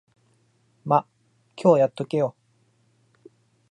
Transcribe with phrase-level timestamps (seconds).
[0.83, 1.05] ま、
[1.55, 2.35] 今日やっとけよ。